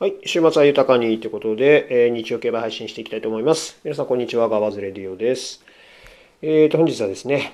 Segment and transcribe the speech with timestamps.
[0.00, 0.14] はい。
[0.24, 3.78] 週末は豊かにということで、えー、日曜競馬配信していきたいと思います。
[3.84, 4.48] 皆さん、こんにちは。
[4.48, 5.62] ガワズレディオです。
[6.40, 7.52] えーと、本日はですね、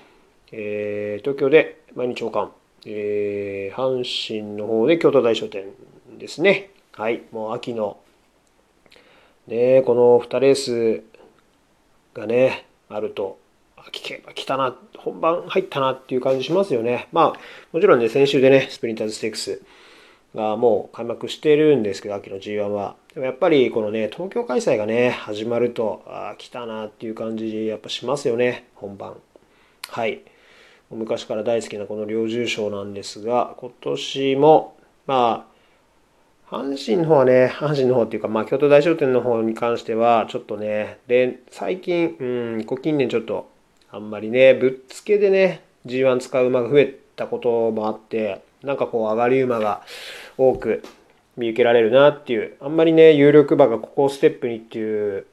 [0.52, 2.54] えー、東京で毎日王冠、
[2.84, 4.04] えー、阪
[4.44, 5.64] 神の方で京都大商店
[6.20, 6.70] ですね。
[6.92, 7.22] はい。
[7.32, 7.96] もう秋の、
[9.48, 11.02] ね、この2レース
[12.14, 13.40] がね、あると、
[13.76, 17.08] 秋競馬来たな、本番入ったなっていう感じしますよね。
[17.10, 17.40] まあ、
[17.72, 19.62] もちろんね、先週でね、スプリンターズステークス、
[20.34, 22.96] がもう開幕してるんですけど、秋の G1 は。
[23.14, 29.16] でもやっぱりこのね、東京開催がね、始まると、ああ、来たなっていう感じ、やっぱしますよね、本番。
[29.88, 30.22] はい。
[30.90, 34.76] 昔から大好きなこの領重賞なんですが、今年も、
[35.06, 35.56] まあ、
[36.48, 42.24] 阪神の方はね、阪神の方っていうか、まあ、京都大商店の方に関しては、ちょっとね、で、最近、う
[42.58, 43.50] ん、こ近年ちょっと、
[43.90, 49.82] あんまりね、ぶっつけでね、G1 使う馬が増えたこともあって、なんかこう上がり馬が
[50.36, 50.82] 多く
[51.36, 55.26] 見受けられるなっていう、あんまりね、有力馬がここをステップにっていう、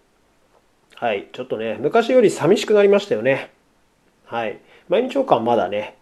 [0.95, 3.51] はい、ちょっとね、昔より寂しくなりましたよね。
[4.25, 4.59] はい。
[4.87, 5.97] 毎日王冠まだね、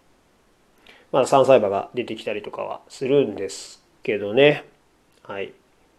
[1.12, 4.66] まだ3歳馬が出てきたりとかはするんですけどね。
[5.24, 5.54] はい。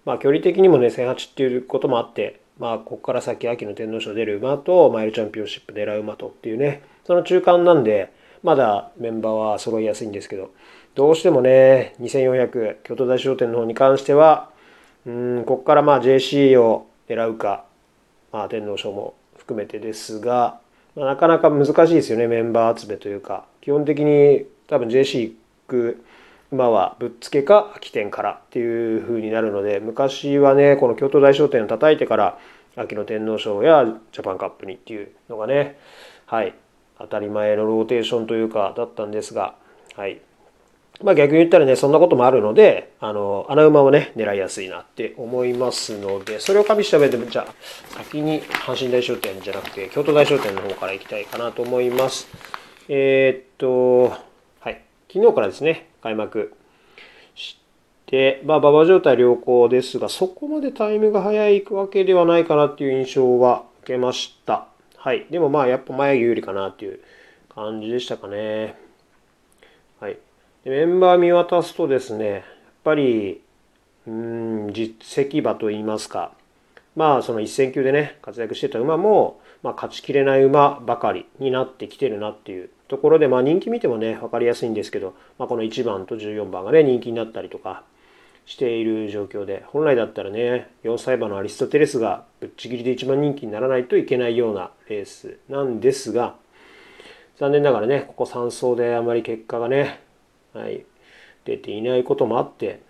[0.05, 8.13] まあ距離的にもね、1008っていうこともあって、まあここから先秋の天皇賞出る馬とマイルチャンピオンシップ狙う馬とっていうね、その中間なんで、
[8.43, 10.51] まだメンバーは揃いやすいんですけど、
[10.95, 14.51] どうしてもね、2400京都大商店の方に関しては、
[15.07, 17.65] うん、ここからまあ JC を狙うか、
[18.33, 20.59] まあ、天皇賞も含めてですが、
[20.95, 23.45] まあ、なかなか難しいですよね、メンバー集めというか。
[23.61, 25.35] 基本的に多分 JC 行
[25.69, 26.05] く
[26.51, 32.39] 馬はぶっつけか起点からっていう風になるので、昔はね、この京都大商店を叩いてから、
[32.77, 35.79] 秋の天皇賞やジャパンカップにっていうのがね、
[36.27, 36.55] はい、
[36.99, 39.55] 当たり前のローテーションというかだったんですが、
[39.97, 40.21] はい。
[41.03, 47.55] まあ逆に言ったらね、そんなこともあるので、あの、穴馬をね、狙いやすいなって思いますので、それを加味した上で、じゃあ、
[47.97, 52.29] 先に阪神大商店じゃなくて、京都大商店の方から行きたいかなと思います。
[52.89, 54.17] えー、っと、
[54.61, 54.83] はい。
[55.13, 56.55] 昨日からですね、開幕
[57.35, 57.59] し
[58.07, 64.69] て、まあ、馬場状態良好ですが、そこまでタイムが速いわけではないかなっていう印象は受けました。
[65.03, 65.27] はい。
[65.31, 67.01] でもまあ、やっぱ前有利かなっていう
[67.53, 68.77] 感じでしたかね。
[69.99, 70.17] はい。
[70.63, 72.43] でメンバー見渡すとですね、やっ
[72.85, 73.43] ぱり、
[74.07, 76.31] うん、実績馬といいますか、
[76.95, 87.83] まあ、その一戦級でね、活躍してた馬も、まあ、勝ちきれない馬ばかりになってきてるなっていうところで、まあ、人気見てもね、分かりやすいんですけど、まあ、この1番と14番がね、人気になったりとか
[88.47, 96.37] している状況で、本来だったらね、4歳馬のアリストテレスがぶっちぎりで一番人気にならないといけないようなレースなんですが、
[97.39, 100.01] 残念ながらね、ここ3走であまり結果がね、
[100.53, 100.85] はい、
[101.45, 102.83] 出ていないこともあって、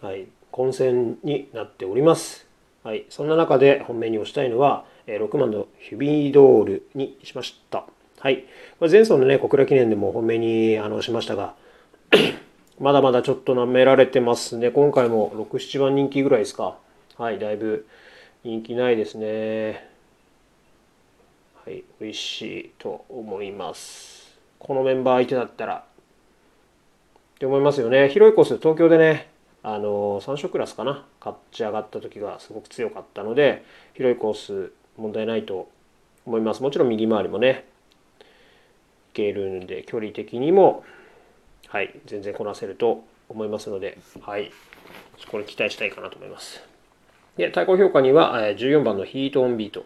[0.00, 2.46] はい、混戦になっております。
[2.82, 7.84] はい、そんな中で本命に押したいのは、6番のヒュビードールにしました。
[8.18, 8.44] はい。
[8.80, 11.54] 前走のね、小倉記念でも本命にあのしましたが、
[12.78, 14.70] まだまだちょっと舐められてますね。
[14.70, 16.76] 今回も6、7番人気ぐらいですか。
[17.16, 17.86] はい、だいぶ
[18.44, 19.88] 人気ないですね。
[21.64, 24.38] はい、美味しいと思います。
[24.58, 28.10] このメンバー相手だったらって思いますよね。
[28.10, 29.30] 広いコース、東京でね、
[29.62, 33.64] あの、3色クラスかな、勝ち上がった時がすごく強かったので、
[33.94, 35.70] 広いコース、問題ないと
[36.26, 36.62] 思います。
[36.62, 37.64] もちろん右回りもね、
[38.20, 38.24] い
[39.14, 40.84] けるんで、距離的にも、
[41.76, 44.50] はい、全然こなせると思いますので、はい、
[45.30, 46.62] これ期待したいかなと思います。
[47.36, 49.84] で、対抗評価には、14番のヒートオンビート。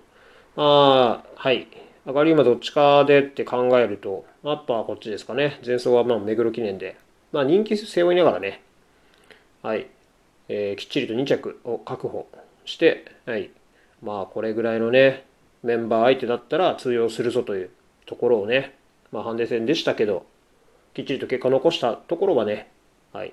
[0.54, 1.66] まあはい、
[2.06, 5.58] 上がり馬どっちかでって考えると、アッパーはこっちですかね。
[5.66, 6.96] 前走はまあ目黒記念で
[7.32, 8.62] まあ、人気背負いながらね、
[9.64, 9.88] はい、
[10.48, 12.28] えー、きっちりと2着を確保
[12.66, 13.50] して、はい、
[14.00, 15.24] まあ、これぐらいのね、
[15.64, 17.70] メンバー相手だったら通用するぞという
[18.06, 18.76] ところをね、
[19.10, 20.24] まあ、ハンデ戦でしたけど、
[20.94, 22.70] きっちりと結果を残したところはね、
[23.12, 23.32] はい、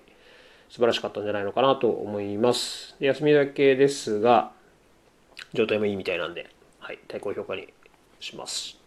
[0.70, 2.96] 素晴らしかったんじゃないのかなと思います。
[3.00, 4.52] 休みだけですが、
[5.54, 6.50] 状態もいいみたいなんで、
[6.80, 7.68] はい、対抗評価に
[8.20, 8.78] します。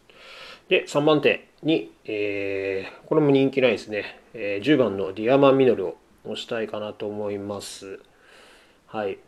[0.69, 4.20] で、3番手に、えー、これも人気ないですね。
[4.34, 7.99] えー、10番のディアマンミノルを押したいかなと思います。
[8.87, 9.19] はい。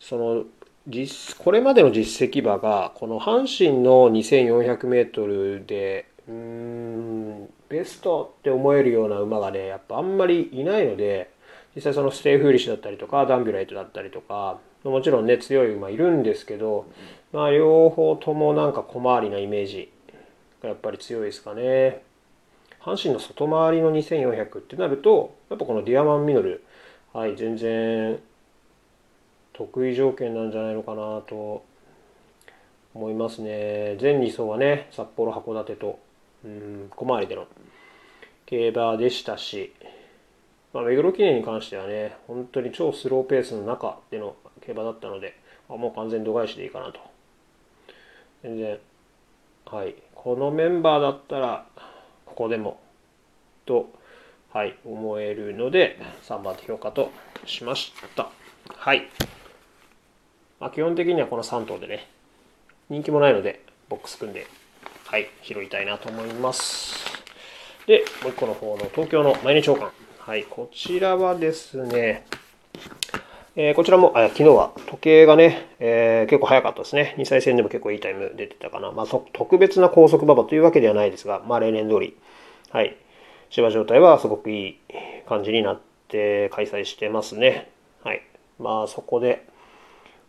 [0.00, 0.44] その、
[0.88, 6.81] 実これまでの実績馬が、この阪神の2400メートルで、うん、
[7.72, 11.30] ベストって思えるような馬がね、やっぱあんまりいないので、
[11.74, 16.84] 実際そのステイフーリッシュだったりとか、ダンビュライトだったりとか、もちろんね、強い馬いるんですけど、
[17.32, 19.90] まあ両方ともなんか小回りなイメージ
[20.62, 22.02] がやっぱり強いですかね。
[22.82, 26.62] 阪神の外回りの2400ってなると、やっぱこのディアマンミノル、
[27.14, 28.18] はい、全然
[29.52, 31.64] 得意条件なんじゃないのかなと
[32.94, 33.96] 思いますね。
[33.98, 35.98] 全2走はね、札幌、函館と、
[36.44, 37.46] うん、小回りでの
[38.46, 39.72] 競馬でしたし、
[40.72, 45.36] まあ、目黒記念に関してはね、本当に超スローペースの中での競馬だったので、
[45.68, 47.00] あもう完全度外視でいいかなと。
[48.42, 48.78] 全然、
[49.66, 51.66] はい、このメンバーだったら、
[52.26, 52.80] ここでも、
[53.66, 53.90] と、
[54.52, 57.10] はい、思えるので、3番手評価と
[57.46, 58.30] しました。
[58.68, 59.08] はい。
[60.58, 62.08] まあ、基本的にはこの3頭でね、
[62.88, 64.46] 人気もないので、ボックス組んで、
[65.12, 67.04] はい、拾いたいなと思います。
[67.86, 69.90] で、もう一個の方の東京の毎日長官。
[70.18, 72.24] はい、こちらはですね、
[73.54, 77.14] えー、こちらも、あ昨日は時計がね、えー、結構早かったですね。
[77.18, 78.90] 2歳戦でも結構いいタイム出てたかな。
[78.90, 82.16] まあ、特別な高速馬場というわけではないですが、まあ、例年通り、
[82.70, 82.96] はい、
[83.50, 84.78] 芝状態はすごくいい
[85.28, 87.70] 感じになって開催してますね。
[88.02, 88.22] はい。
[88.58, 89.46] まあ、そこで、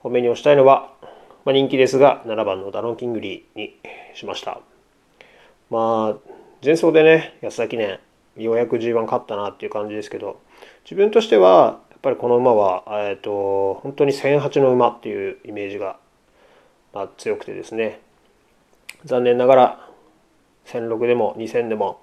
[0.02, 0.94] お目に押したいのは、
[1.46, 3.78] まあ、人気ですが、7番のダノンキングリーに
[4.14, 4.60] しました。
[5.70, 6.30] まあ、
[6.64, 8.00] 前走でね、安田記念、
[8.38, 10.40] ようやく G1 勝ったなっていう感じですけど、
[10.86, 15.98] 自分としては、やっぱりこの馬は、えっ、ー、と、本当に1008の馬っていうイメージが、
[16.94, 18.02] まあ、強くてですね、
[19.06, 19.90] 残念ながら、
[20.66, 22.00] 1006でも2000でも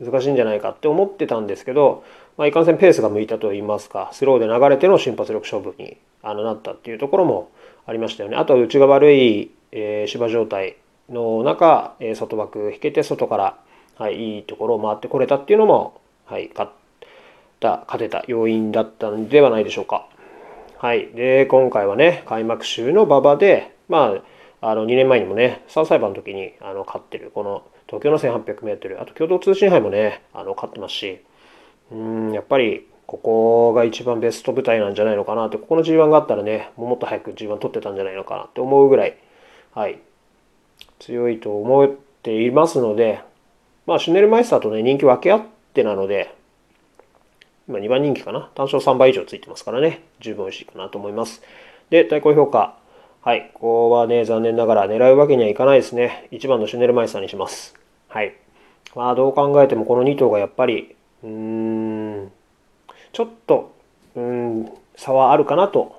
[0.00, 2.04] 難しいんじゃないかって思ってたんですけど、
[2.36, 7.50] まあ、いかんせんペースが向いたといいますか、スローで流れての瞬発力勝負にあのなったっていうところも
[7.86, 8.36] ありましたよね。
[8.36, 10.76] あとは内が悪い、えー、芝状態
[11.10, 13.58] の中、えー、外枠引けて外から、
[13.96, 16.70] はい、いいところを回ってこれたっていうのも、はい、勝っ
[17.58, 20.08] た、勝てた要因だったんではないでしょうか。
[20.78, 21.08] はい。
[21.08, 24.14] で、今回はね、開幕週の馬場で、ま
[24.62, 31.20] あ、あの、2年前にもね、3歳馬の時に、あの、勝ってる、この、東京の 1800m、あと共同通信杯もね、あの、勝ってますし、
[31.90, 39.18] うん、やっぱり、ここが一番ベスト舞台なんじゃないのかなって、ここの G1 があったらね、もっと早く G1 取ってたんじゃないのかなって思うぐらい、
[39.74, 39.98] はい、
[41.00, 41.88] 強いと思っ
[42.22, 43.20] ていますので、
[43.86, 45.42] まあ、シュネルマイスターとね、人気分け合っ
[45.74, 46.34] てなので、
[47.68, 48.50] 今2番人気かな。
[48.54, 51.42] 単勝3倍以上ついてますからね、十分美味しいかなと思います。
[51.88, 52.76] で、対抗評価。
[53.22, 56.28] はい、ここはね、残念ながら狙うわけにはいかないですね。
[56.32, 57.74] 1番のシュネルマイスターにします。
[58.08, 58.34] はい。
[58.94, 62.32] まあ、どう考えてもこの2頭がやっぱり、うーん、
[63.12, 63.72] ちょっと、
[64.16, 65.96] うん、差はあるかなと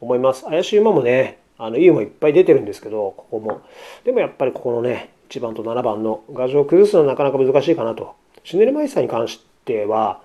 [0.00, 0.44] 思います。
[0.44, 3.60] 怪しい馬もね、あの、いい馬いっぱい出てるんですけど、ここも。
[4.04, 8.14] でもやっぱりここのね、1番と7番の牙城を崩すのはなかなか難しいかなと。
[8.44, 10.20] シュネルマイスターに関しては、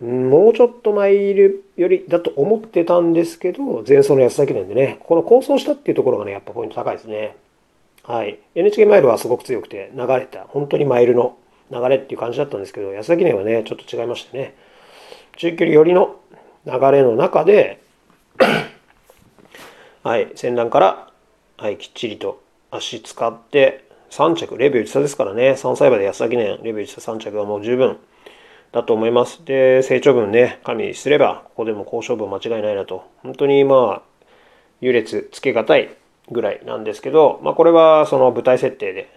[0.00, 7.36] もうちょっと前いるよりだと思ってたんですけど、前走の安田記念でね、この構想したっていうところがね、やっぱポイント高いですね。
[8.04, 8.38] はい。
[8.54, 11.36] NHK マイルはすごく強くて流れた、本当にマイルの
[11.72, 14.54] 流れっていう感じだったんですけど、安田記念はね、ちょっと違いましてね。
[15.36, 16.16] 中距離寄りの
[16.64, 17.80] 流れの中で
[20.04, 21.10] はい、先端から、
[21.56, 22.40] はい、きっちりと
[22.70, 27.98] 足使って、3着、レビュー1差ですからね、3歳馬で安田記念、レビュー1差3着はもう十分
[28.70, 29.44] だと思います。
[29.44, 33.10] で、成長分ね、加味すれば、ここでも好勝負間違いないなと。
[33.24, 34.24] 本当にまあ、
[34.80, 35.90] 優劣つけがたい
[36.30, 39.10] ぐらいなんですけど、まあこれはその舞台設定で、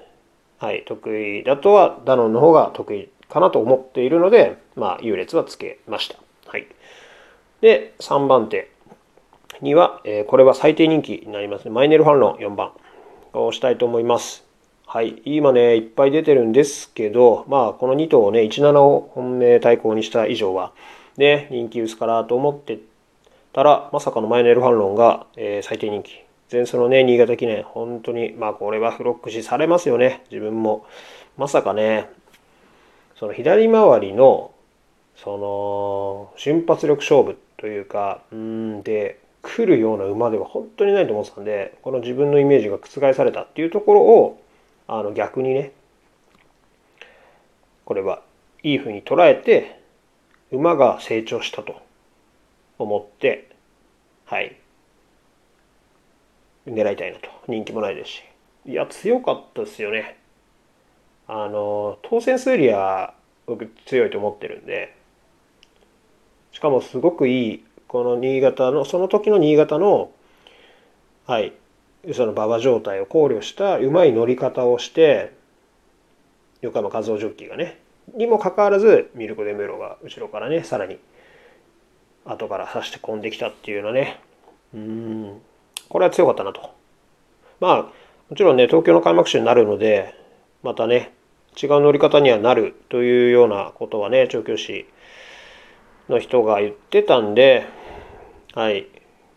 [0.58, 6.18] はい、得意だとはダノンの方が得意かなと思っているので、まあ、優劣はつけました。
[6.48, 6.68] はい。
[7.62, 8.72] で、3番手
[9.62, 11.72] には、えー、これは最低人気になりますね。
[11.72, 12.72] マイネル・ファンロン4番
[13.34, 14.44] をしたいと思います。
[14.86, 15.22] はい。
[15.26, 20.74] 今ね、いっぱい出てるんですけど、まあ、この2頭をね、17を本命対抗にした以上は、
[21.18, 22.80] ね、人気薄かなと思って
[23.54, 26.24] たら、まさかのマイネル・ファンロンが、えー、最低人気。
[26.52, 30.24] 前走のね、新潟記念、本当に、まあ、これはフロック視されますよね。
[30.30, 30.86] 自分も。
[31.38, 32.10] まさかね、
[33.22, 34.52] その左回りの
[35.16, 44.42] その瞬発力勝負というかうんで来るような馬では本当にないと思ってたんでこの自分のイメージが覆されたっていうところを
[44.88, 45.72] あの逆にね
[47.86, 48.22] これは
[48.64, 49.82] いいふうに捉えて
[50.52, 51.82] 馬が成長したと
[52.78, 53.52] 思って
[54.32, 54.56] はい。
[56.66, 57.28] 狙いたいなと。
[57.50, 58.24] 人気もないですし。
[58.66, 60.18] いや強かったですよね。
[61.28, 63.14] あの当選数理は
[63.46, 64.96] 僕強いと思ってるんで
[66.52, 70.12] しかもすごくいいこの新潟のその時の新潟の
[71.28, 71.52] はい
[72.14, 75.34] その馬場状態を考慮したうまい乗り方をして
[76.62, 77.82] 横山和夫ジョッキーがね
[78.16, 81.00] にもかかわらずミルコ・デ・メロが後ろからねさらに
[82.24, 84.22] 後から差して込んできたっていうのはね。
[84.74, 85.42] うん。
[85.90, 86.74] これは強かったなと。
[87.60, 87.78] まあ
[88.30, 90.16] もちろんね東京の開幕週になるので
[90.64, 91.12] またね
[91.62, 94.88] 違う乗り方にはなるというようなことはね、調教師
[96.08, 97.66] の人が言ってたんで、
[98.54, 98.86] はい、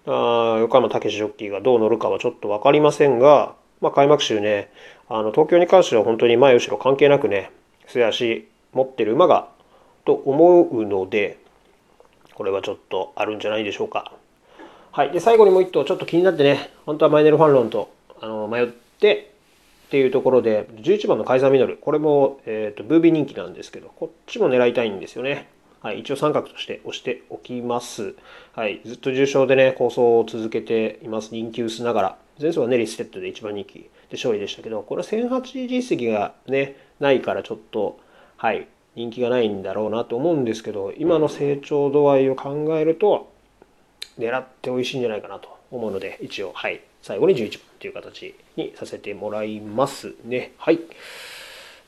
[0.07, 4.73] あ横山武史ジョッキーがどう乗るかはちょっと分かりませんが、まあ、開幕週ね、
[5.09, 7.53] あの東京に関しては本当に前後ろ関係なくね、
[7.87, 9.49] 素足持ってる馬が
[10.05, 11.39] と思うので、
[12.35, 14.13] これはちょっとあるんじゃないでしょうか。
[14.91, 15.13] はい。
[15.13, 19.33] で、最後にもう一頭ちょっと気になってね、本当はマイネル・ファンロンとあの迷って
[19.87, 25.49] っていうところで、11番のカイザーミノル、これも、えーと、ブービー人気なんですけど、こっちも狙いたいんですよね。
[25.85, 28.15] はい、一応三角として押しておきます。
[28.55, 31.29] はい、ずっと重賞でね、構想を続けています。
[31.31, 32.19] 人気薄ながら。
[32.41, 38.01] 前走はね、リステッドで一番人気で勝利でしたけど、これは1008実績がね、ないからちょっと、
[38.39, 43.31] はい、人気がないんだろうなと思うんですけど、今の成長度合いを考えると、
[44.19, 50.53] 狙って美味しいんじゃないかなと思うので、一応、はい、最後に11番という形にさせてもらいますね。
[50.57, 50.81] はい。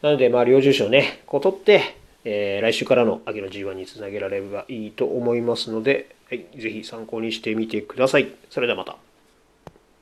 [0.03, 1.97] なので、まあ、両重賞ね、こう取って、
[2.29, 8.33] えー、来週からの秋の G1 につなげられればいいと思いますので、はい、ぜひ参考にしてみてください。
[8.51, 9.06] それではまた。